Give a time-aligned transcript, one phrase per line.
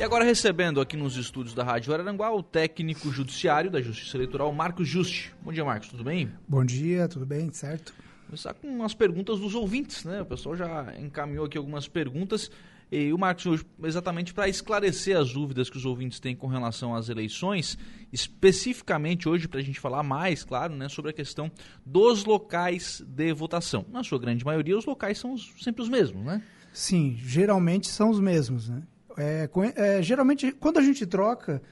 [0.00, 4.50] E agora recebendo aqui nos estúdios da Rádio Araranguá o técnico judiciário da Justiça Eleitoral,
[4.50, 5.30] Marcos Juste.
[5.42, 6.32] Bom dia, Marcos, tudo bem?
[6.48, 7.92] Bom dia, tudo bem, certo?
[8.24, 10.22] Começar com umas perguntas dos ouvintes, né?
[10.22, 12.50] O pessoal já encaminhou aqui algumas perguntas.
[12.90, 16.94] E o Marcos, hoje, exatamente para esclarecer as dúvidas que os ouvintes têm com relação
[16.94, 17.76] às eleições,
[18.10, 21.52] especificamente hoje para a gente falar mais, claro, né, sobre a questão
[21.84, 23.84] dos locais de votação.
[23.90, 26.42] Na sua grande maioria, os locais são sempre os mesmos, né?
[26.72, 28.82] Sim, geralmente são os mesmos, né?
[29.16, 31.62] É, é, geralmente, quando a gente troca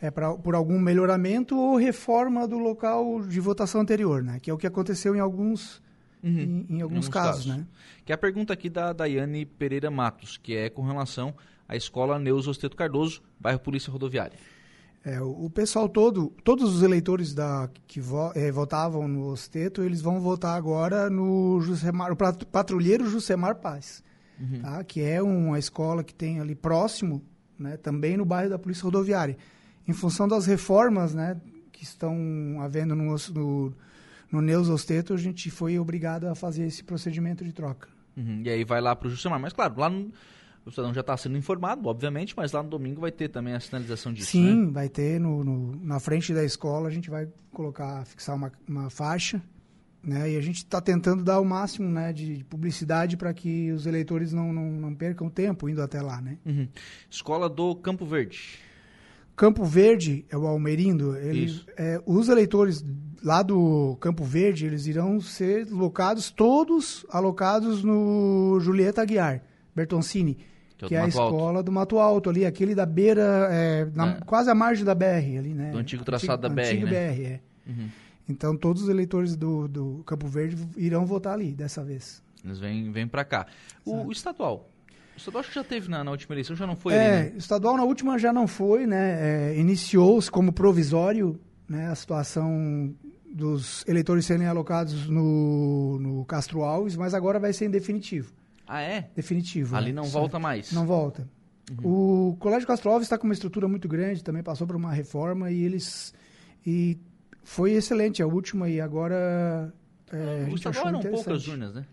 [0.00, 4.38] é pra, por algum melhoramento ou reforma do local de votação anterior, né?
[4.40, 5.82] Que é o que aconteceu em alguns,
[6.22, 6.30] uhum.
[6.30, 7.66] em, em, alguns, em alguns casos, casos, né?
[8.04, 11.34] Que é a pergunta aqui da Daiane Pereira Matos, que é com relação
[11.66, 14.38] à escola Neuza Osteto Cardoso, bairro Polícia Rodoviária.
[15.06, 20.00] É, o pessoal todo, todos os eleitores da, que vo, é, votavam no Osteto, eles
[20.00, 22.16] vão votar agora no Jusemar, o
[22.46, 24.02] patrulheiro Jusemar Paz
[24.40, 24.60] uhum.
[24.60, 24.84] tá?
[24.84, 27.22] que é uma escola que tem ali próximo,
[27.58, 27.76] né?
[27.76, 29.36] também no bairro da Polícia Rodoviária.
[29.86, 31.40] Em função das reformas né?
[31.72, 32.16] que estão
[32.60, 33.74] havendo no, no,
[34.30, 37.88] no Neus Osteto, a gente foi obrigado a fazer esse procedimento de troca.
[38.16, 38.42] Uhum.
[38.44, 39.40] E aí vai lá para o Juscelmar.
[39.40, 40.10] Mas claro, lá no,
[40.64, 43.60] o cidadão já está sendo informado, obviamente, mas lá no domingo vai ter também a
[43.60, 44.72] sinalização disso, Sim, né?
[44.72, 48.88] vai ter no, no, na frente da escola, a gente vai colocar, fixar uma, uma
[48.88, 49.42] faixa
[50.06, 50.32] né?
[50.32, 54.32] E a gente está tentando dar o máximo né, de publicidade para que os eleitores
[54.32, 56.20] não, não, não, percam tempo indo até lá.
[56.20, 56.38] Né?
[56.44, 56.68] Uhum.
[57.10, 58.58] Escola do Campo Verde.
[59.36, 61.16] Campo Verde é o Almerindo.
[61.16, 62.84] Ele, é, os eleitores
[63.22, 69.42] lá do Campo Verde eles irão ser locados, todos alocados no Julieta Aguiar,
[69.74, 70.38] Bertoncini,
[70.76, 71.62] que é, que é a escola Alto.
[71.64, 74.20] do Mato Alto ali, aquele da beira, é, na, é.
[74.24, 75.70] quase a margem da BR ali, né?
[75.72, 77.12] Do antigo traçado antigo, da BR, antigo né?
[77.12, 77.40] BR, é.
[77.66, 77.88] Uhum.
[78.28, 82.22] Então todos os eleitores do, do Campo Verde irão votar ali dessa vez.
[82.44, 83.46] Eles vêm, vêm para cá.
[83.84, 84.68] O, o, estadual.
[85.14, 87.30] O estadual acho que já teve na, na última eleição, já não foi É, ali,
[87.30, 87.36] né?
[87.36, 89.52] estadual na última já não foi, né?
[89.52, 92.94] É, Iniciou-se como provisório né, a situação
[93.34, 98.32] dos eleitores serem alocados no, no Castro Alves, mas agora vai ser em definitivo.
[98.66, 99.10] Ah, é?
[99.14, 99.74] Definitivo.
[99.76, 99.96] Ali né?
[99.96, 100.14] não certo.
[100.14, 100.72] volta mais.
[100.72, 101.28] Não volta.
[101.82, 102.30] Uhum.
[102.30, 105.50] O Colégio Castro Alves está com uma estrutura muito grande, também passou por uma reforma
[105.50, 106.14] e eles
[106.66, 106.98] e
[107.44, 109.72] foi excelente a última e agora.
[110.10, 111.86] É, o estadual eram poucas urnas, né?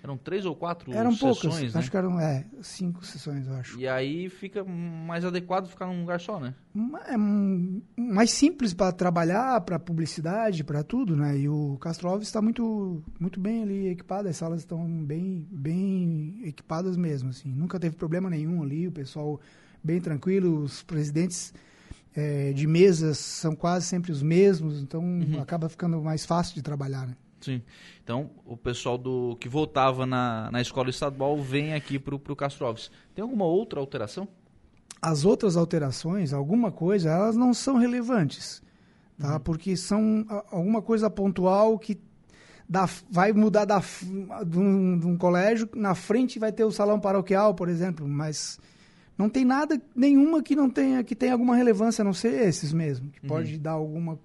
[0.00, 1.80] Eram três ou quatro eram sessões, poucas, né?
[1.80, 3.78] acho que eram é, cinco sessões, eu acho.
[3.80, 6.54] E aí fica mais adequado ficar num lugar só, né?
[7.08, 7.16] É
[8.00, 11.36] mais simples para trabalhar, para publicidade, para tudo, né?
[11.36, 16.42] E o Castro Alves está muito, muito bem ali equipado, as salas estão bem, bem
[16.44, 17.52] equipadas mesmo, assim.
[17.52, 19.40] Nunca teve problema nenhum ali, o pessoal
[19.82, 21.52] bem tranquilo, os presidentes
[22.18, 25.40] é, de mesas são quase sempre os mesmos, então uhum.
[25.40, 27.16] acaba ficando mais fácil de trabalhar, né?
[27.40, 27.62] Sim.
[28.02, 32.66] Então, o pessoal do que votava na, na escola estadual vem aqui para o Castro
[32.66, 32.90] Alves.
[33.14, 34.26] Tem alguma outra alteração?
[35.00, 38.60] As outras alterações, alguma coisa, elas não são relevantes,
[39.16, 39.34] tá?
[39.34, 39.40] Uhum.
[39.40, 42.00] Porque são alguma coisa pontual que
[42.68, 43.80] dá, vai mudar da,
[44.44, 48.58] de, um, de um colégio, na frente vai ter o salão paroquial, por exemplo, mas
[49.18, 52.72] não tem nada nenhuma que não tenha que tenha alguma relevância, a não ser esses
[52.72, 53.28] mesmo, que uhum.
[53.28, 54.16] pode dar alguma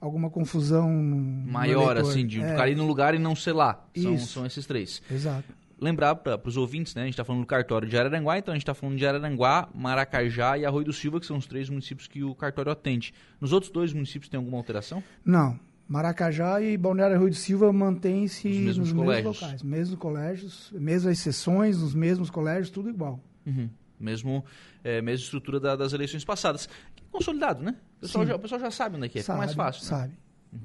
[0.00, 2.48] alguma confusão maior assim de é.
[2.48, 3.86] ficar ali no lugar e não sei lá.
[3.94, 5.02] São, são esses três.
[5.10, 5.44] Exato.
[5.78, 7.02] Lembrar para os ouvintes, né?
[7.02, 9.68] A gente está falando do cartório de Araranguá, então a gente está falando de Araranguá,
[9.74, 13.12] Maracajá e Arroio do Silva, que são os três municípios que o cartório atende.
[13.40, 15.02] Nos outros dois municípios tem alguma alteração?
[15.24, 15.58] Não.
[15.88, 19.24] Maracajá e Balneário Arroio do Silva mantêm-se nos, mesmos, nos colégios.
[19.24, 23.20] mesmos locais, mesmos colégios, mesmas sessões, nos mesmos colégios, tudo igual.
[23.44, 23.68] Uhum
[24.02, 24.44] mesmo
[24.82, 26.68] é, mesma estrutura da, das eleições passadas.
[27.10, 27.76] Consolidado, né?
[27.98, 29.82] O pessoal, já, o pessoal já sabe onde é que é, sabe, fica mais fácil.
[29.84, 30.00] Né?
[30.00, 30.14] Sabe.
[30.52, 30.60] Uhum.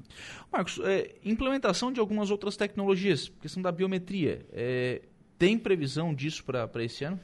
[0.52, 5.02] Marcos, é, implementação de algumas outras tecnologias, questão da biometria, é,
[5.38, 7.18] tem previsão disso para esse ano?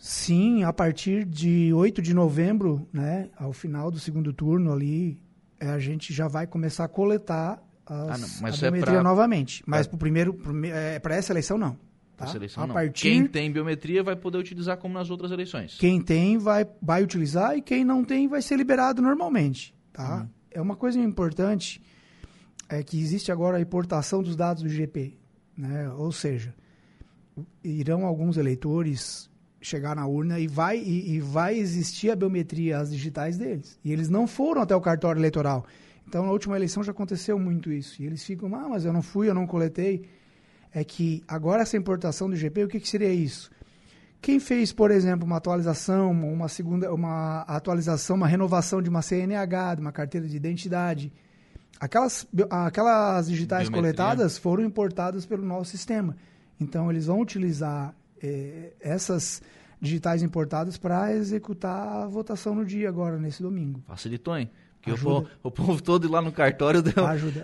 [0.00, 5.20] Sim, a partir de 8 de novembro, né, ao final do segundo turno ali,
[5.60, 8.94] é, a gente já vai começar a coletar as, ah, não, a é biometria é
[8.94, 9.02] pra...
[9.02, 9.62] novamente.
[9.66, 10.38] Mas para primeiro,
[10.72, 11.76] é, para essa eleição não.
[12.20, 12.26] Tá?
[12.26, 12.74] Seleção, a não.
[12.74, 13.08] Partir...
[13.08, 15.78] Quem tem biometria vai poder utilizar como nas outras eleições.
[15.78, 19.74] Quem tem vai, vai utilizar e quem não tem vai ser liberado normalmente.
[19.90, 20.18] Tá?
[20.18, 20.28] Uhum.
[20.50, 21.80] É uma coisa importante
[22.68, 25.16] é que existe agora a importação dos dados do GP.
[25.56, 25.88] Né?
[25.94, 26.54] Ou seja,
[27.64, 32.92] irão alguns eleitores chegar na urna e vai, e, e vai existir a biometria, as
[32.92, 33.78] digitais deles.
[33.82, 35.64] E eles não foram até o cartório eleitoral.
[36.06, 38.02] Então, na última eleição já aconteceu muito isso.
[38.02, 40.04] E eles ficam, ah, mas eu não fui, eu não coletei
[40.72, 43.50] é que agora essa importação do GP, o que, que seria isso?
[44.20, 49.76] Quem fez, por exemplo, uma atualização, uma segunda, uma atualização, uma renovação de uma CNH,
[49.76, 51.12] de uma carteira de identidade,
[51.78, 53.94] aquelas, aquelas digitais Biometria.
[53.94, 56.16] coletadas foram importadas pelo nosso sistema.
[56.60, 59.40] Então, eles vão utilizar eh, essas,
[59.80, 63.82] digitais importadas para executar a votação no dia agora, nesse domingo.
[63.86, 64.50] Facilitou, hein?
[64.80, 66.94] Porque o povo, o povo, todo lá no cartório deu,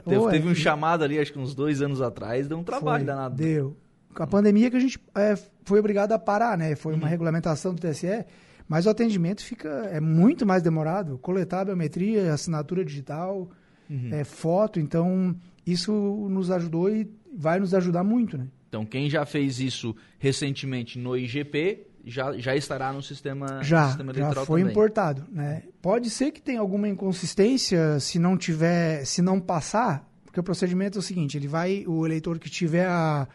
[0.07, 3.05] deu, teve é, um chamado ali, acho que uns dois anos atrás, deu um trabalho
[3.05, 3.37] foi, danado.
[3.37, 3.77] Deu.
[4.15, 6.75] Com a pandemia que a gente é, foi obrigado a parar, né?
[6.75, 7.11] Foi uma uhum.
[7.11, 8.25] regulamentação do TSE,
[8.67, 11.19] mas o atendimento fica é muito mais demorado.
[11.19, 13.51] Coletar a biometria, assinatura digital,
[13.91, 14.09] uhum.
[14.13, 15.37] é, foto, então
[15.67, 15.93] isso
[16.31, 18.49] nos ajudou e vai nos ajudar muito, né?
[18.69, 24.13] Então quem já fez isso recentemente no IGP já, já estará no sistema, já, sistema
[24.13, 24.73] eleitoral já foi também.
[24.73, 25.65] importado, né?
[25.83, 30.99] Pode ser que tenha alguma inconsistência se não tiver, se não passar, porque o procedimento
[30.99, 33.27] é o seguinte, ele vai, o eleitor que tiver a,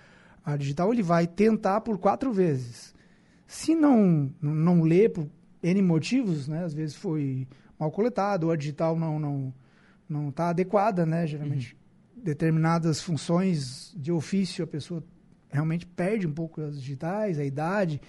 [0.46, 2.96] a digital, ele vai tentar por quatro vezes.
[3.46, 5.28] Se não não lê por
[5.62, 6.64] N motivos, né?
[6.64, 7.46] Às vezes foi
[7.78, 9.54] mal coletado, ou a digital não não
[10.08, 11.28] não está adequada, né?
[11.28, 11.76] Geralmente
[12.16, 12.24] uhum.
[12.24, 15.04] determinadas funções de ofício a pessoa
[15.50, 18.02] realmente perde um pouco as digitais, a idade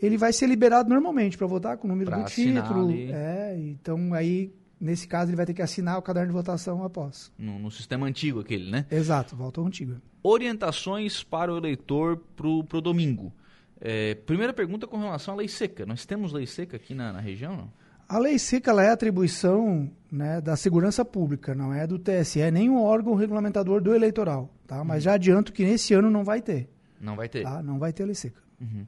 [0.00, 2.88] ele vai ser liberado normalmente para votar com o número pra do título.
[2.88, 3.12] Ali.
[3.12, 7.30] É, então aí, nesse caso, ele vai ter que assinar o caderno de votação após.
[7.38, 8.86] No, no sistema antigo aquele, né?
[8.90, 9.96] Exato, volta ao antigo.
[10.22, 13.32] Orientações para o eleitor para o domingo.
[13.80, 15.86] É, primeira pergunta com relação à lei seca.
[15.86, 17.72] Nós temos lei seca aqui na, na região, não?
[18.06, 22.82] A lei seca é atribuição né, da segurança pública, não é do TSE, nem um
[22.82, 24.52] órgão regulamentador do eleitoral.
[24.66, 24.82] Tá?
[24.82, 25.02] Mas uhum.
[25.02, 26.68] já adianto que nesse ano não vai ter.
[27.00, 27.44] Não vai ter?
[27.44, 27.62] Tá?
[27.62, 28.42] Não vai ter lei seca.
[28.60, 28.86] Uhum.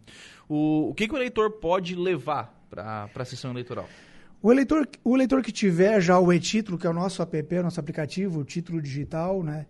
[0.48, 3.88] O, o que, que o eleitor pode levar para a sessão eleitoral?
[4.42, 7.62] O eleitor, o eleitor que tiver já o e-título, que é o nosso app, o
[7.62, 9.66] nosso aplicativo, o título digital, né?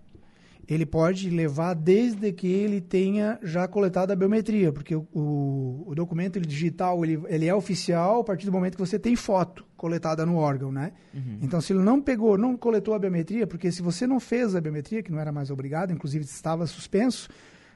[0.66, 5.94] Ele pode levar desde que ele tenha já coletado a biometria, porque o, o, o
[5.94, 9.66] documento ele, digital ele, ele é oficial a partir do momento que você tem foto
[9.76, 10.92] coletada no órgão, né?
[11.12, 11.40] Uhum.
[11.42, 14.60] Então, se ele não pegou, não coletou a biometria, porque se você não fez a
[14.60, 17.28] biometria, que não era mais obrigado, inclusive estava suspenso,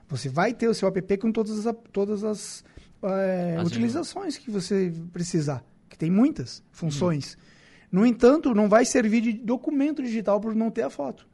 [0.08, 2.64] você vai ter o seu app com todas as, todas as
[3.02, 7.34] é, utilizações que você precisar, que tem muitas funções.
[7.34, 8.00] Uhum.
[8.00, 11.26] No entanto, não vai servir de documento digital por não ter a foto.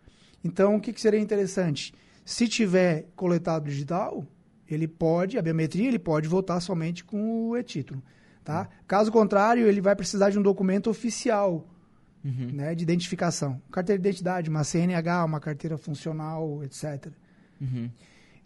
[0.44, 1.94] Então, o que, que seria interessante?
[2.24, 4.26] Se tiver coletado digital,
[4.68, 8.02] ele pode, a biometria, ele pode votar somente com o e-título.
[8.44, 8.60] Tá?
[8.60, 8.66] Uhum.
[8.86, 11.66] Caso contrário, ele vai precisar de um documento oficial
[12.24, 12.50] uhum.
[12.52, 13.60] né, de identificação.
[13.70, 17.12] Carteira de identidade, uma CNH, uma carteira funcional, etc.
[17.60, 17.90] Uhum.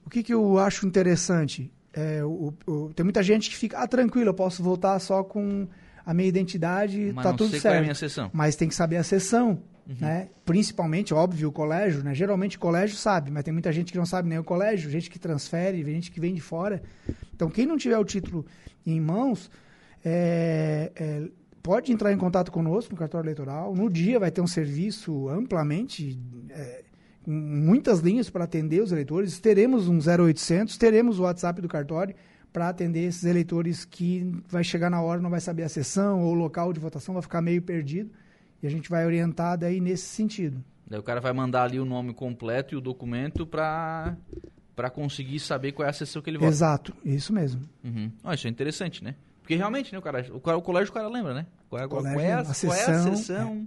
[0.06, 1.70] O que, que eu acho interessante?
[1.92, 5.66] É, o, o, tem muita gente que fica, ah, tranquilo, eu posso voltar só com
[6.04, 7.62] a minha identidade, Mas tá tudo certo.
[7.62, 8.30] Qual é a minha sessão.
[8.32, 9.96] Mas tem que saber a sessão, uhum.
[9.98, 10.28] né?
[10.44, 12.14] Principalmente, óbvio, o colégio, né?
[12.14, 15.10] Geralmente o colégio sabe, mas tem muita gente que não sabe nem o colégio, gente
[15.10, 16.80] que transfere, gente que vem de fora.
[17.34, 18.46] Então, quem não tiver o título
[18.86, 19.50] em mãos,
[20.04, 21.28] é, é,
[21.60, 23.74] pode entrar em contato conosco no cartório eleitoral.
[23.74, 26.16] No dia vai ter um serviço amplamente
[26.50, 26.84] é,
[27.26, 29.38] muitas linhas para atender os eleitores.
[29.38, 32.14] Teremos um 0800, teremos o WhatsApp do cartório
[32.52, 36.32] para atender esses eleitores que vai chegar na hora, não vai saber a sessão ou
[36.32, 38.10] o local de votação, vai ficar meio perdido.
[38.62, 40.64] E a gente vai orientar daí nesse sentido.
[40.86, 44.16] Daí o cara vai mandar ali o nome completo e o documento para
[44.74, 46.50] para conseguir saber qual é a sessão que ele vota.
[46.50, 47.62] Exato, isso mesmo.
[47.82, 48.12] Uhum.
[48.22, 49.14] Oh, isso é interessante, né?
[49.40, 51.46] Porque realmente, né, o, cara, o, o colégio o cara lembra, né?
[51.68, 53.66] Qual é, qual, é, a, a sessão, qual é a sessão?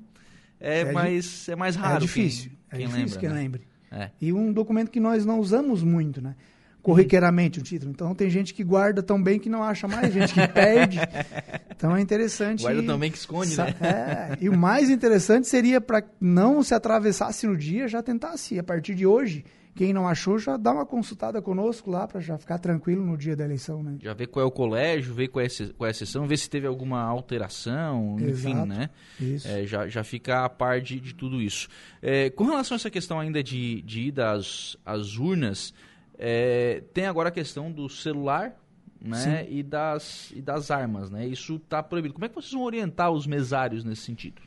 [0.59, 1.97] É é, é mais, é mais raro.
[1.97, 2.49] É difícil.
[2.49, 3.35] Quem, é quem difícil lembra, quem né?
[3.35, 3.61] lembre.
[3.91, 4.09] É.
[4.21, 6.35] E um documento que nós não usamos muito, né?
[6.81, 7.91] Corriqueiramente o título.
[7.91, 10.99] Então tem gente que guarda tão bem que não acha mais, gente que perde.
[11.79, 12.61] Então é interessante.
[12.61, 13.73] Guarda tão bem que esconde, né?
[13.79, 18.63] É, e o mais interessante seria para não se atravessasse no dia, já tentasse a
[18.63, 19.45] partir de hoje
[19.75, 23.35] quem não achou, já dá uma consultada conosco lá para já ficar tranquilo no dia
[23.35, 23.97] da eleição, né?
[24.01, 25.47] Já vê qual é o colégio, vê qual é,
[25.77, 28.89] qual é a sessão, vê se teve alguma alteração, enfim, Exato, né?
[29.19, 29.47] Isso.
[29.47, 31.67] É, já, já fica a par de, de tudo isso.
[32.01, 35.73] É, com relação a essa questão ainda de, de ida às, às urnas,
[36.17, 38.55] é, tem agora a questão do celular,
[39.01, 39.47] né?
[39.49, 41.25] E das, e das armas, né?
[41.25, 42.13] Isso está proibido.
[42.13, 44.41] Como é que vocês vão orientar os mesários nesse sentido?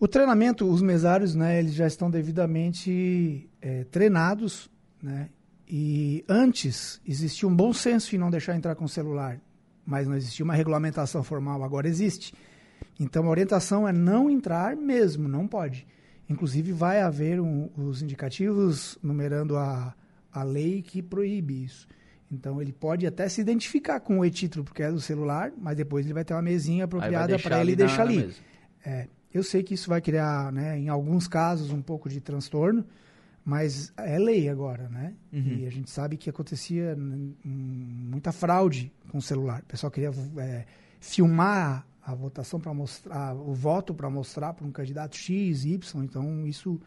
[0.00, 4.70] O treinamento, os mesários, né, eles já estão devidamente é, treinados,
[5.02, 5.28] né?
[5.68, 9.38] E antes existia um bom senso em não deixar entrar com o celular,
[9.84, 12.34] mas não existia uma regulamentação formal, agora existe.
[12.98, 15.86] Então a orientação é não entrar mesmo, não pode.
[16.30, 19.94] Inclusive vai haver um, os indicativos numerando a,
[20.32, 21.86] a lei que proíbe isso.
[22.32, 26.06] Então ele pode até se identificar com o e-título porque é do celular, mas depois
[26.06, 28.34] ele vai ter uma mesinha apropriada para ele deixar ali.
[28.84, 32.84] É, eu sei que isso vai criar, né, em alguns casos, um pouco de transtorno,
[33.44, 35.14] mas é lei agora, né?
[35.32, 35.58] Uhum.
[35.60, 36.96] E a gente sabe que acontecia
[37.44, 39.60] muita fraude com o celular.
[39.60, 40.66] O pessoal queria é,
[41.00, 46.04] filmar a votação para mostrar, o voto para mostrar para um candidato X, Y.
[46.04, 46.80] Então, isso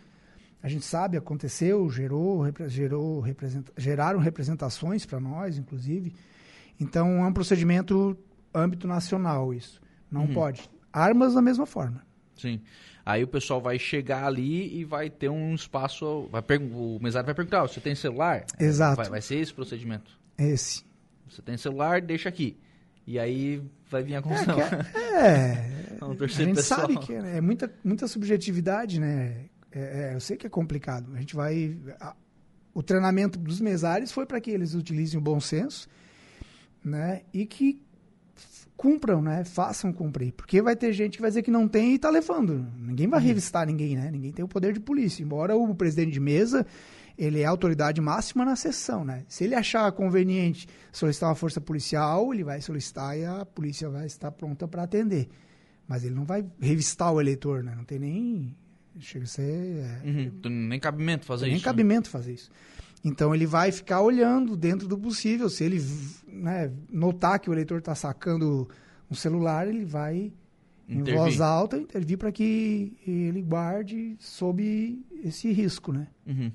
[0.63, 6.15] a gente sabe, aconteceu, gerou, gerou representa, geraram representações para nós, inclusive.
[6.79, 8.17] Então é um procedimento
[8.55, 9.81] âmbito nacional isso.
[10.09, 10.33] Não uhum.
[10.33, 10.69] pode.
[10.91, 12.01] Armas da mesma forma.
[12.35, 12.61] Sim.
[13.05, 16.27] Aí o pessoal vai chegar ali e vai ter um espaço.
[16.31, 18.45] Vai o mesário vai perguntar: você tem celular?
[18.59, 18.97] Exato.
[18.97, 20.17] Vai, vai ser esse procedimento?
[20.37, 20.83] Esse.
[21.29, 22.57] Você tem celular, deixa aqui.
[23.05, 24.57] E aí vai vir a confusão.
[24.59, 24.85] É,
[25.93, 26.81] é Vamos torcer a gente pessoal.
[26.81, 29.45] sabe que é, é, muita, muita subjetividade, né?
[29.71, 31.13] É, é, eu sei que é complicado.
[31.13, 31.77] A gente vai.
[31.99, 32.15] A,
[32.73, 35.87] o treinamento dos mesários foi para que eles utilizem o bom senso,
[36.83, 37.21] né?
[37.33, 37.81] E que
[38.75, 39.43] cumpram, né?
[39.43, 40.33] Façam cumprir.
[40.33, 42.65] Porque vai ter gente que vai dizer que não tem e está levando.
[42.77, 43.25] Ninguém vai uhum.
[43.25, 44.09] revistar ninguém, né?
[44.11, 45.23] Ninguém tem o poder de polícia.
[45.23, 46.65] Embora o presidente de mesa,
[47.17, 49.23] ele é a autoridade máxima na sessão, né?
[49.27, 54.05] Se ele achar conveniente solicitar uma força policial, ele vai solicitar e a polícia vai
[54.05, 55.29] estar pronta para atender.
[55.87, 57.73] Mas ele não vai revistar o eleitor, né?
[57.75, 58.55] Não tem nem...
[58.99, 59.41] Chega a ser...
[59.43, 60.67] É, uhum.
[60.69, 61.53] Nem cabimento fazer isso.
[61.53, 61.65] Nem né?
[61.65, 62.49] cabimento fazer isso.
[63.03, 65.49] Então ele vai ficar olhando dentro do possível.
[65.49, 65.81] Se ele
[66.27, 68.67] né, notar que o eleitor está sacando
[69.11, 70.31] um celular, ele vai
[70.87, 71.13] intervir.
[71.13, 76.07] em voz alta intervir para que ele guarde sob esse risco, né?
[76.25, 76.51] Uhum.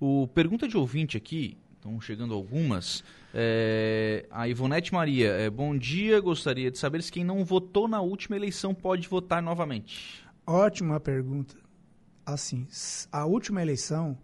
[0.00, 3.02] O pergunta de ouvinte aqui, estão chegando algumas.
[3.32, 6.20] É, a Ivonete Maria, é, bom dia.
[6.20, 10.24] Gostaria de saber se quem não votou na última eleição pode votar novamente.
[10.46, 11.56] Ótima pergunta.
[12.24, 12.66] Assim,
[13.10, 14.16] a última eleição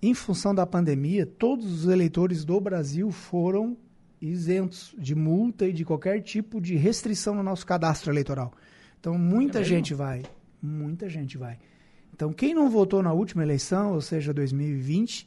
[0.00, 3.76] em função da pandemia, todos os eleitores do Brasil foram
[4.20, 8.52] isentos de multa e de qualquer tipo de restrição no nosso cadastro eleitoral.
[9.00, 10.22] Então, muita é gente vai.
[10.62, 11.58] Muita gente vai.
[12.12, 15.26] Então, quem não votou na última eleição, ou seja, 2020,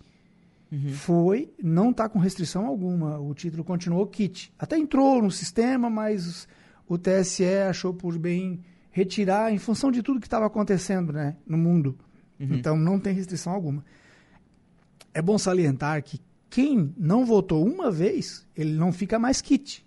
[0.72, 0.90] uhum.
[0.90, 3.20] foi, não está com restrição alguma.
[3.20, 4.54] O título continuou kit.
[4.60, 6.48] Até entrou no sistema, mas
[6.88, 8.60] o TSE achou por bem
[8.90, 11.98] retirar em função de tudo que estava acontecendo né, no mundo.
[12.38, 12.56] Uhum.
[12.56, 13.86] Então, não tem restrição alguma.
[15.14, 19.86] É bom salientar que quem não votou uma vez, ele não fica mais kit.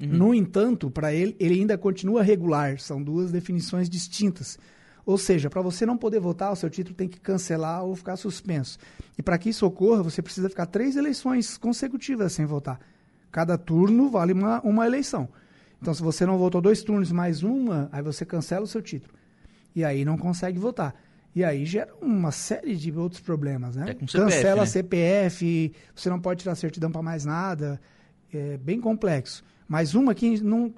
[0.00, 0.08] Uhum.
[0.08, 2.80] No entanto, para ele, ele ainda continua regular.
[2.80, 4.58] São duas definições distintas.
[5.04, 8.16] Ou seja, para você não poder votar, o seu título tem que cancelar ou ficar
[8.16, 8.78] suspenso.
[9.18, 12.80] E para que isso ocorra, você precisa ficar três eleições consecutivas sem votar.
[13.30, 15.28] Cada turno vale uma, uma eleição.
[15.80, 19.14] Então, se você não votou dois turnos mais uma, aí você cancela o seu título.
[19.74, 20.94] E aí não consegue votar.
[21.34, 23.90] E aí gera uma série de outros problemas, né?
[23.90, 24.66] É com CPF, Cancela né?
[24.66, 27.80] CPF, você não pode tirar certidão para mais nada.
[28.32, 29.44] É bem complexo.
[29.68, 30.72] Mas uma que não.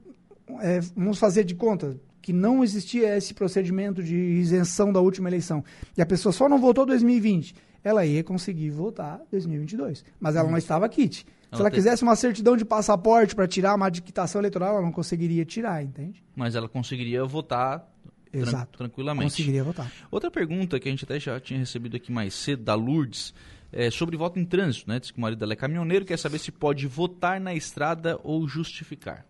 [0.61, 5.65] É, vamos fazer de conta que não existia esse procedimento de isenção da última eleição.
[5.97, 7.55] E a pessoa só não votou 2020.
[7.83, 10.05] Ela ia conseguir votar 2022.
[10.21, 10.53] Mas ela hum.
[10.53, 11.27] não estava kit.
[11.53, 15.45] Se ela, quisesse uma certidão de passaporte para tirar uma quitação eleitoral, ela não conseguiria
[15.45, 16.25] tirar, entende?
[16.35, 17.92] Mas ela conseguiria votar
[18.33, 18.79] Exato.
[18.79, 19.33] tranquilamente.
[19.33, 19.91] Conseguiria votar.
[20.11, 23.35] Outra pergunta que a gente até já tinha recebido aqui mais cedo, da Lourdes,
[23.71, 24.99] é sobre voto em trânsito, né?
[25.01, 28.47] Diz que o marido dela é caminhoneiro, quer saber se pode votar na estrada ou
[28.47, 29.27] justificar.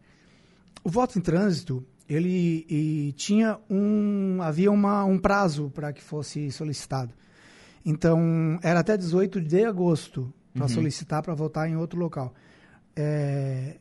[0.85, 4.43] O voto em trânsito, ele tinha um.
[4.43, 7.15] havia uma, um prazo para que fosse solicitado.
[7.85, 10.69] Então, era até 18 de agosto para uhum.
[10.69, 12.35] solicitar para votar em outro local.
[12.95, 13.79] É,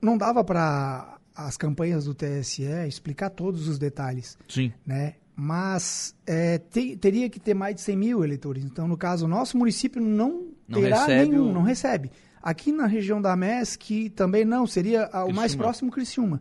[0.00, 4.38] não dava para as campanhas do TSE explicar todos os detalhes.
[4.48, 4.72] Sim.
[4.86, 5.14] Né?
[5.34, 8.64] Mas é, te, teria que ter mais de 100 mil eleitores.
[8.64, 11.52] Então, no caso, o nosso município não, não terá nenhum, o...
[11.52, 12.10] não recebe.
[12.42, 16.40] Aqui na região da MESC também não, seria o mais próximo Criciúma.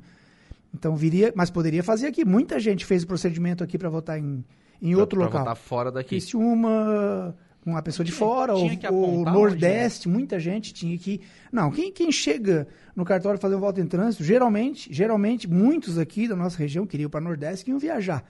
[0.74, 2.26] Então viria, mas poderia fazer aqui.
[2.26, 4.44] Muita gente fez o procedimento aqui para votar em,
[4.82, 5.42] em pra, outro pra local.
[5.42, 6.10] votar fora daqui.
[6.10, 11.22] Criciúma, uma pessoa de fora, ou, o Nordeste, muita gente tinha que.
[11.52, 16.28] Não, quem, quem chega no cartório fazer um voto em trânsito, geralmente, geralmente, muitos aqui
[16.28, 18.24] da nossa região queriam para o Nordeste que iam viajar.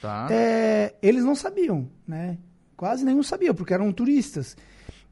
[0.00, 0.28] Tá.
[0.30, 2.38] É, eles não sabiam, né?
[2.76, 4.56] Quase nenhum sabia, porque eram turistas.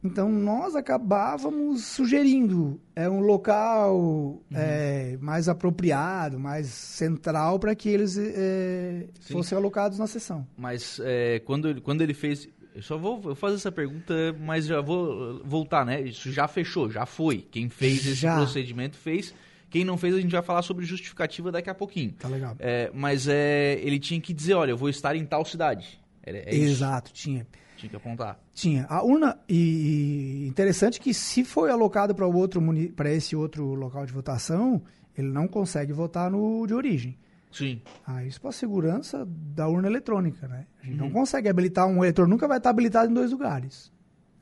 [0.03, 4.41] Então nós acabávamos sugerindo é um local uhum.
[4.55, 10.47] é, mais apropriado, mais central para que eles é, fossem alocados na sessão.
[10.57, 15.43] Mas é, quando, quando ele fez eu só vou fazer essa pergunta, mas já vou
[15.45, 16.01] voltar, né?
[16.01, 17.39] Isso já fechou, já foi.
[17.51, 18.37] Quem fez esse já.
[18.37, 19.35] procedimento fez.
[19.69, 22.13] Quem não fez, a gente vai falar sobre justificativa daqui a pouquinho.
[22.13, 22.55] Tá legal.
[22.61, 25.99] É, mas é, ele tinha que dizer, olha, eu vou estar em tal cidade.
[26.23, 27.21] É, é Exato, isso.
[27.21, 27.47] tinha.
[27.77, 28.39] Tinha que apontar.
[28.55, 28.87] Tinha.
[28.89, 32.63] A urna, e interessante que se foi alocado para outro
[32.95, 34.81] para esse outro local de votação,
[35.17, 37.19] ele não consegue votar no de origem.
[37.51, 37.81] Sim.
[38.07, 40.67] Ah, isso para segurança da urna eletrônica, né?
[40.83, 41.07] A gente uhum.
[41.07, 43.93] não consegue habilitar um eleitor, nunca vai estar habilitado em dois lugares.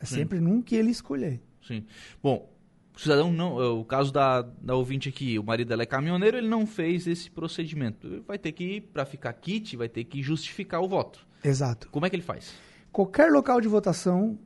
[0.00, 0.16] É Sim.
[0.16, 1.40] sempre num que ele escolher.
[1.66, 1.84] Sim.
[2.22, 2.50] Bom,
[2.94, 6.38] o cidadão não, é, o caso da, da ouvinte aqui, o marido dela é caminhoneiro,
[6.38, 8.06] ele não fez esse procedimento.
[8.06, 11.26] Ele vai ter que, para ficar kit, vai ter que justificar o voto.
[11.44, 11.88] Exato.
[11.90, 12.54] Como é que ele faz?
[12.90, 14.38] Qualquer local de votação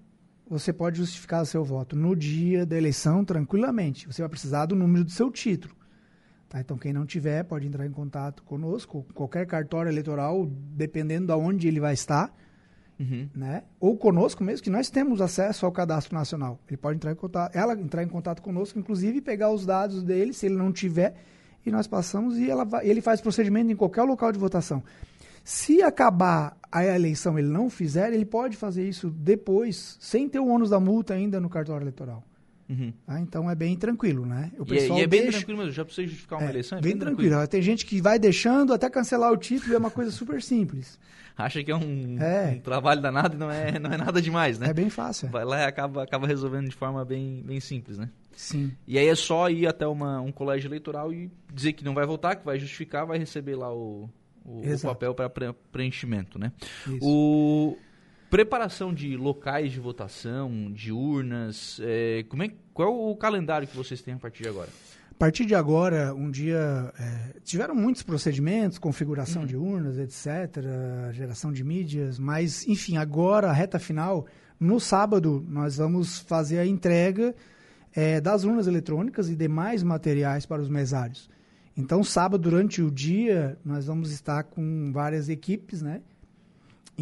[0.49, 4.09] você pode justificar seu voto no dia da eleição tranquilamente.
[4.09, 5.77] Você vai precisar do número do seu título.
[6.51, 6.61] Tá?
[6.61, 11.69] Então, quem não tiver, pode entrar em contato conosco, qualquer cartório eleitoral, dependendo de onde
[11.69, 12.35] ele vai estar,
[12.99, 13.29] uhum.
[13.33, 13.63] né?
[13.79, 16.59] ou conosco mesmo, que nós temos acesso ao cadastro nacional.
[16.67, 20.33] Ele pode entrar em contato, ela entrar em contato conosco, inclusive pegar os dados dele,
[20.33, 21.15] se ele não tiver,
[21.65, 24.83] e nós passamos e ela vai, ele faz procedimento em qualquer local de votação.
[25.45, 30.49] Se acabar a eleição ele não fizer, ele pode fazer isso depois, sem ter o
[30.49, 32.25] ônus da multa ainda no cartório eleitoral.
[32.71, 32.93] Uhum.
[33.05, 34.53] Ah, então é bem tranquilo, né?
[34.57, 35.39] O pessoal e, é, e é bem deixa...
[35.39, 36.79] tranquilo mesmo, já precisa justificar uma é, eleição?
[36.79, 37.31] É bem, bem tranquilo.
[37.31, 37.49] tranquilo.
[37.49, 40.97] Tem gente que vai deixando até cancelar o título, é uma coisa super simples.
[41.37, 44.59] Acha que é um, é um, trabalho danado e não é, não é nada demais,
[44.59, 44.69] né?
[44.69, 45.29] É bem fácil.
[45.31, 48.09] Vai lá e acaba, acaba resolvendo de forma bem, bem simples, né?
[48.37, 48.71] Sim.
[48.87, 52.07] E aí é só ir até uma, um colégio eleitoral e dizer que não vai
[52.07, 54.09] votar, que vai justificar, vai receber lá o,
[54.45, 56.53] o, o papel para preenchimento, né?
[56.87, 56.99] Isso.
[57.03, 57.77] O
[58.31, 63.77] preparação de locais de votação, de urnas, é, como é, qual é o calendário que
[63.77, 64.69] vocês têm a partir de agora?
[65.11, 69.49] A partir de agora, um dia, é, tiveram muitos procedimentos, configuração uhum.
[69.49, 70.63] de urnas, etc.,
[71.13, 74.25] geração de mídias, mas, enfim, agora, a reta final,
[74.59, 77.35] no sábado, nós vamos fazer a entrega
[77.95, 81.29] é, das urnas eletrônicas e demais materiais para os mesários.
[81.77, 86.01] Então, sábado, durante o dia, nós vamos estar com várias equipes, né?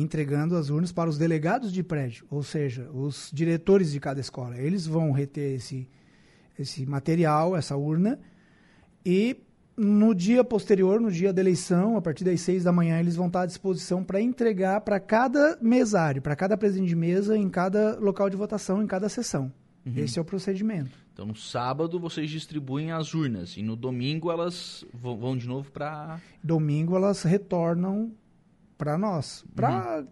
[0.00, 4.56] Entregando as urnas para os delegados de prédio, ou seja, os diretores de cada escola.
[4.56, 5.88] Eles vão reter esse,
[6.58, 8.18] esse material, essa urna,
[9.04, 9.36] e
[9.76, 13.28] no dia posterior, no dia da eleição, a partir das seis da manhã, eles vão
[13.28, 17.98] estar à disposição para entregar para cada mesário, para cada presidente de mesa, em cada
[17.98, 19.52] local de votação, em cada sessão.
[19.86, 19.92] Uhum.
[19.96, 20.98] Esse é o procedimento.
[21.12, 26.20] Então, no sábado vocês distribuem as urnas e no domingo elas vão de novo para.
[26.42, 28.12] Domingo elas retornam
[28.78, 29.44] para nós.
[29.54, 29.98] Pra...
[29.98, 30.06] Uhum.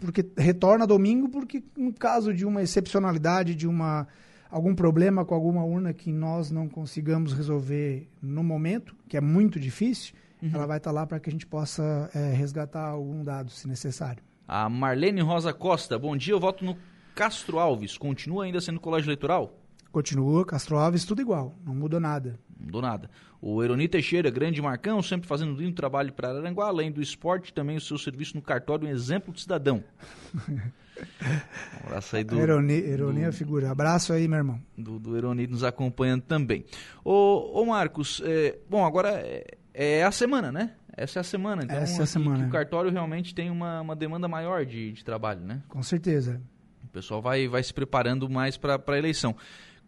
[0.00, 4.06] Porque retorna domingo porque, no caso de uma excepcionalidade, de uma
[4.50, 9.58] algum problema com alguma urna que nós não consigamos resolver no momento, que é muito
[9.58, 10.50] difícil, uhum.
[10.52, 13.66] ela vai estar tá lá para que a gente possa é, resgatar algum dado, se
[13.66, 14.22] necessário.
[14.46, 16.76] A Marlene Rosa Costa, bom dia, eu voto no
[17.14, 19.61] Castro Alves continua ainda sendo colégio eleitoral?
[19.92, 22.40] Continua, Castro Alves, tudo igual, não muda nada.
[22.58, 23.10] Não mudou nada.
[23.42, 27.76] O Eroni Teixeira, grande Marcão, sempre fazendo lindo trabalho para Aranguá, além do esporte, também
[27.76, 29.84] o seu serviço no cartório, um exemplo de cidadão.
[30.48, 32.40] um abraço aí do.
[32.40, 33.70] Eroni, Eroni do, é a figura.
[33.70, 34.60] Abraço aí, meu irmão.
[34.78, 36.64] Do, do Eroni nos acompanhando também.
[37.04, 40.72] Ô, ô Marcos, é, bom, agora é, é, a semana, né?
[40.96, 41.64] Essa é a semana.
[41.64, 42.46] Então, Essa é a semana.
[42.46, 45.62] o cartório realmente tem uma, uma demanda maior de, de trabalho, né?
[45.68, 46.40] Com certeza.
[46.84, 49.34] O pessoal vai, vai se preparando mais para a eleição.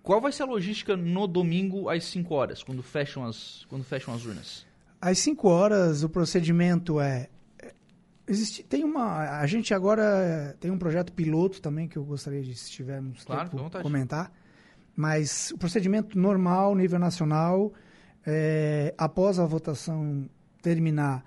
[0.05, 4.13] Qual vai ser a logística no domingo às 5 horas, quando fecham as, quando fecham
[4.13, 4.67] as urnas?
[5.01, 7.73] Às 5 horas, o procedimento é, é.
[8.29, 9.41] Existe, tem uma.
[9.41, 13.49] A gente agora tem um projeto piloto também que eu gostaria de, se tivermos claro,
[13.49, 14.31] tempo, comentar.
[14.95, 17.73] Mas o procedimento normal, nível nacional,
[18.27, 20.29] é, após a votação
[20.61, 21.25] terminar,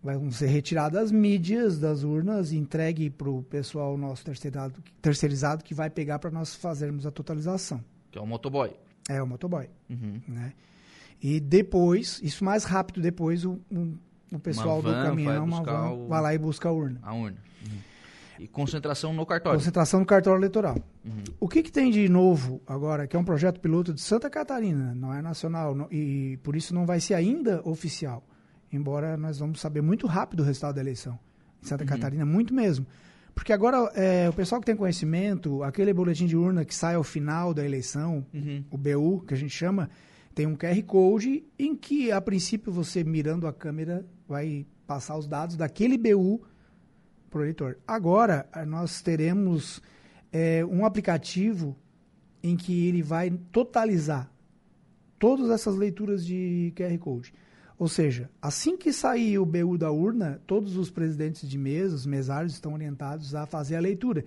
[0.00, 5.64] vão ser retiradas as mídias das urnas e entregue para o pessoal nosso terceirizado, terceirizado
[5.64, 7.84] que vai pegar para nós fazermos a totalização.
[8.10, 8.72] Que é o motoboy.
[9.08, 9.68] É, o motoboy.
[9.88, 10.20] Uhum.
[10.26, 10.52] Né?
[11.22, 13.94] E depois, isso mais rápido depois, o, o,
[14.32, 16.08] o pessoal do caminhão vai, van, o...
[16.08, 16.98] vai, lá e busca a urna.
[17.02, 17.36] A urna.
[17.66, 17.78] Uhum.
[18.38, 19.58] E concentração no cartório.
[19.58, 20.76] Concentração no cartório eleitoral.
[21.04, 21.24] Uhum.
[21.38, 24.94] O que, que, tem de novo agora, que é um projeto piloto de Santa Catarina,
[24.94, 28.24] não é nacional, não, e por isso não vai ser ainda oficial
[28.72, 31.18] embora nós vamos saber muito rápido o resultado da eleição.
[31.62, 31.90] Em Santa uhum.
[31.90, 32.86] Catarina, muito mesmo.
[33.34, 37.04] Porque agora, é, o pessoal que tem conhecimento, aquele boletim de urna que sai ao
[37.04, 38.64] final da eleição, uhum.
[38.70, 39.88] o BU, que a gente chama,
[40.34, 45.26] tem um QR Code em que, a princípio, você mirando a câmera vai passar os
[45.26, 46.42] dados daquele BU
[47.28, 47.78] para o eleitor.
[47.86, 49.80] Agora, nós teremos
[50.32, 51.76] é, um aplicativo
[52.42, 54.30] em que ele vai totalizar
[55.18, 57.32] todas essas leituras de QR Code.
[57.80, 62.04] Ou seja, assim que sair o BU da urna, todos os presidentes de mesa, os
[62.04, 64.22] mesários, estão orientados a fazer a leitura.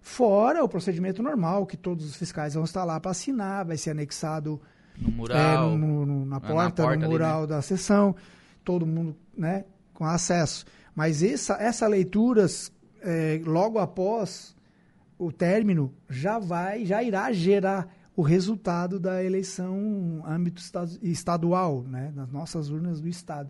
[0.00, 3.90] Fora o procedimento normal, que todos os fiscais vão estar lá para assinar, vai ser
[3.90, 4.60] anexado
[5.00, 7.46] no mural, é, no, no, na, porta, na, porta, no mural ali, né?
[7.54, 8.16] da sessão,
[8.64, 10.66] todo mundo né, com acesso.
[10.92, 12.46] Mas essa, essa leitura,
[13.00, 14.56] é, logo após
[15.16, 20.60] o término, já vai, já irá gerar o resultado da eleição âmbito
[21.00, 23.48] estadual, né, nas nossas urnas do Estado.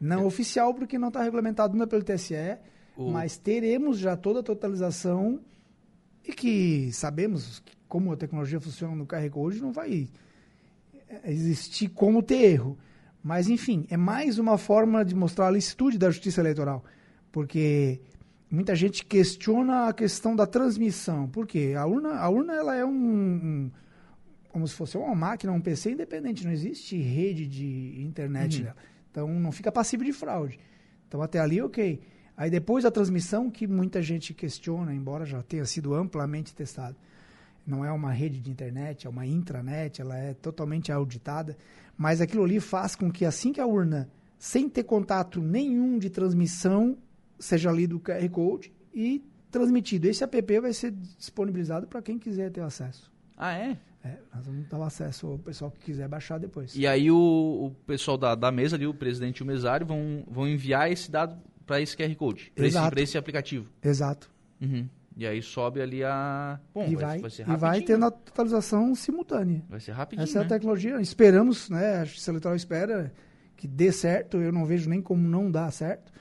[0.00, 0.24] Não é.
[0.24, 2.36] oficial, porque não está regulamentado ainda pelo TSE,
[2.96, 3.10] o...
[3.10, 5.40] mas teremos já toda a totalização
[6.24, 10.08] e que sabemos que como a tecnologia funciona no carrego hoje, não vai
[11.24, 12.78] existir como ter erro.
[13.20, 16.84] Mas, enfim, é mais uma forma de mostrar a licitude da justiça eleitoral.
[17.32, 18.00] Porque
[18.48, 21.28] muita gente questiona a questão da transmissão.
[21.28, 21.74] Por quê?
[21.76, 23.70] A urna, a urna ela é um, um
[24.54, 28.64] como se fosse uma máquina, um PC independente, não existe rede de internet Uhum.
[28.66, 28.76] nela.
[29.10, 30.60] Então não fica passivo de fraude.
[31.08, 32.00] Então até ali, ok.
[32.36, 36.96] Aí depois da transmissão, que muita gente questiona, embora já tenha sido amplamente testado.
[37.66, 41.56] Não é uma rede de internet, é uma intranet, ela é totalmente auditada.
[41.96, 46.10] Mas aquilo ali faz com que assim que a urna, sem ter contato nenhum de
[46.10, 46.96] transmissão,
[47.40, 50.06] seja lido o QR Code e transmitido.
[50.06, 53.10] Esse app vai ser disponibilizado para quem quiser ter acesso.
[53.36, 53.76] Ah, é?
[54.04, 56.76] É, nós vamos dar o acesso ao pessoal que quiser baixar depois.
[56.76, 60.22] E aí o, o pessoal da, da mesa ali, o presidente e o mesário, vão,
[60.28, 63.66] vão enviar esse dado para esse QR Code, para esse, esse aplicativo.
[63.82, 64.30] Exato.
[64.60, 64.86] Uhum.
[65.16, 66.60] E aí sobe ali a.
[66.74, 69.62] Bom, e vai, vai, ser e vai tendo a totalização simultânea.
[69.70, 70.24] Vai ser rapidinho.
[70.24, 70.48] Essa é a né?
[70.48, 71.00] tecnologia.
[71.00, 71.98] Esperamos, né?
[71.98, 73.12] A Justiça Eleitoral espera
[73.56, 74.38] que dê certo.
[74.38, 76.12] Eu não vejo nem como não dar certo.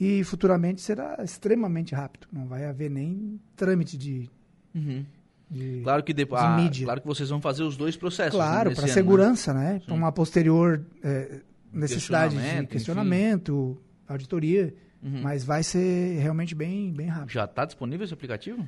[0.00, 2.26] E futuramente será extremamente rápido.
[2.32, 4.30] Não vai haver nem trâmite de.
[4.74, 5.04] Uhum.
[5.52, 6.40] De Claro que depois.
[6.40, 6.84] de ah, mídia.
[6.86, 8.34] claro que vocês vão fazer os dois processos.
[8.34, 8.94] Claro, nesse para né?
[8.94, 9.80] segurança, né?
[9.84, 10.00] Para Sim.
[10.00, 11.40] uma posterior é,
[11.72, 14.74] necessidade Questionamento, de questionamento, auditoria.
[15.02, 15.20] Uhum.
[15.22, 17.30] Mas vai ser realmente bem, bem rápido.
[17.32, 18.66] Já está disponível esse aplicativo?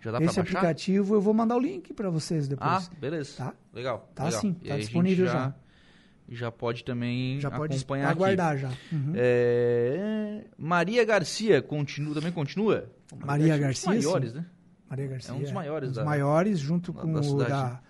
[0.00, 0.58] Já dá para Esse baixar?
[0.58, 2.88] aplicativo eu vou mandar o link para vocês depois.
[2.88, 3.34] Ah, beleza.
[3.36, 3.54] Tá?
[3.72, 4.10] Legal.
[4.14, 4.40] Tá legal.
[4.40, 5.54] sim, E tá gente disponível já.
[6.28, 8.12] Já pode também já pode acompanhar aqui.
[8.12, 8.68] aguardar já.
[8.90, 9.12] Uhum.
[9.14, 12.90] É, Maria Garcia continua, também continua?
[13.24, 14.36] Maria dos Garcia, maiores, sim.
[14.38, 14.46] né?
[14.92, 15.32] Maria Garcia.
[15.32, 17.48] É um dos maiores Um dos da- maiores, junto da- com da o cidade.
[17.50, 17.80] da.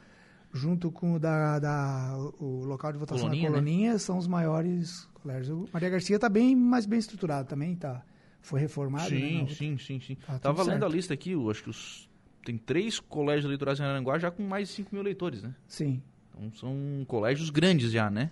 [0.55, 3.63] Junto com o da, da- o local de votação Coloninha, da né?
[3.63, 5.49] Coloninha, são os maiores colégios.
[5.49, 8.03] O Maria Garcia está bem mais bem estruturado também, tá?
[8.41, 9.11] Foi reformado.
[9.11, 10.17] né, Sim, na- sim, sim, sim.
[10.27, 12.09] Tá Tava lendo a lista aqui, eu acho que os,
[12.45, 15.55] tem três colégios eleitorais em Aranguá já com mais de 5 mil eleitores, né?
[15.67, 16.03] Sim.
[16.37, 18.31] Então são colégios grandes já, né?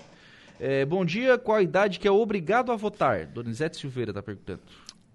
[0.61, 3.26] É, bom dia, qual a idade que é obrigado a votar?
[3.26, 4.61] Donizete Silveira está perguntando.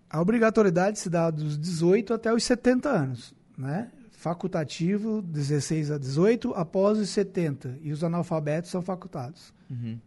[0.09, 3.89] A obrigatoriedade se dá dos 18 até os 70 anos, né?
[4.11, 7.77] Facultativo, 16 a 18, após os 70.
[7.81, 9.53] E os analfabetos são facultados.
[9.69, 9.97] Uhum.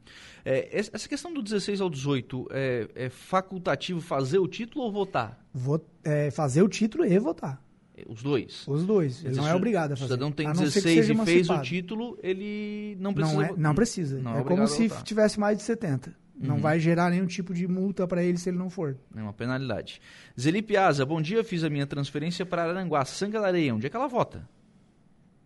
[0.44, 5.38] É, essa questão do 16 ao 18 é, é facultativo fazer o título ou votar?
[5.52, 7.62] Vo- é, fazer o título e votar.
[7.96, 8.66] É, Os dois.
[8.68, 9.24] Os dois.
[9.24, 10.08] Ele não é obrigado a O fazer.
[10.14, 13.36] cidadão tem a não ser que 16 seja e fez o título, ele não precisa.
[13.36, 14.18] Não, é, não precisa.
[14.20, 16.14] não é é como se tivesse mais de 70.
[16.40, 16.60] Não Uhum.
[16.60, 18.96] vai gerar nenhum tipo de multa para ele se ele não for.
[19.16, 20.00] É uma penalidade.
[20.38, 23.74] Zeli Piazza, bom dia, fiz a minha transferência para Aranguá, Sanga da Areia.
[23.74, 24.48] Onde é que ela vota?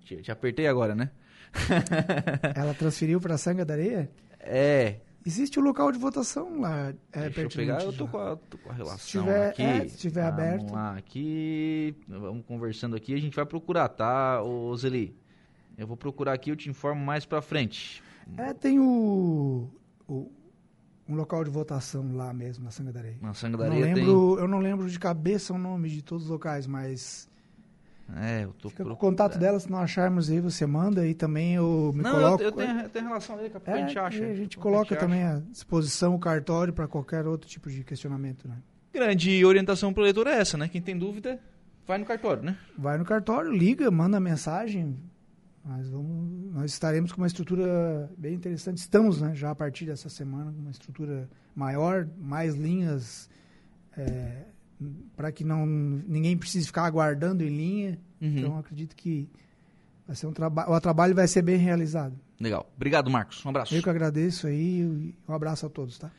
[0.04, 1.10] Te, te apertei agora, né?
[2.54, 4.10] Ela transferiu para Sanga da Areia?
[4.40, 4.96] É.
[5.24, 6.92] Existe o local de votação lá.
[7.12, 9.62] É, deixa eu pegar, eu tô com a, tô com a relação tiver- aqui.
[9.62, 10.72] é, se tiver Vamos aberto.
[10.72, 11.94] lá, aqui.
[12.08, 15.16] Vamos conversando aqui, a gente vai procurar, tá, ô Zeli?
[15.78, 18.02] Eu vou procurar aqui, eu te informo mais pra frente.
[18.36, 19.70] É, tem o,
[20.08, 20.30] o-
[21.08, 23.16] um local de votação lá mesmo, na Sanga da Areia.
[23.20, 26.30] Na Sanga Eu não, lembro, eu não lembro de cabeça o nome de todos os
[26.30, 27.42] locais, mas tem.
[28.14, 31.14] É, eu tô fica com o contato dela, se não acharmos aí, você manda e
[31.14, 32.42] também eu me Não, coloco.
[32.42, 34.24] eu, eu tenho, eu tenho relação dele, capaz É, a gente acha.
[34.26, 35.04] a gente coloca acha.
[35.06, 38.56] também à disposição o cartório para qualquer outro tipo de questionamento, né?
[38.92, 40.68] Grande orientação pro eleitor é essa, né?
[40.68, 41.40] Quem tem dúvida,
[41.86, 42.56] vai no cartório, né?
[42.76, 44.98] Vai no cartório, liga, manda mensagem.
[45.64, 48.78] Nós, vamos, nós estaremos com uma estrutura bem interessante.
[48.78, 53.30] Estamos, né, já a partir dessa semana, com uma estrutura maior, mais linhas,
[55.16, 57.98] para que não ninguém precise ficar aguardando em linha.
[58.20, 58.38] Uhum.
[58.38, 59.30] Então, acredito que
[60.06, 62.18] vai ser um trabalho, o trabalho vai ser bem realizado.
[62.40, 62.70] Legal.
[62.74, 63.44] Obrigado, Marcos.
[63.46, 63.74] Um abraço.
[63.74, 66.10] Eu que agradeço aí e um abraço a todos, tá?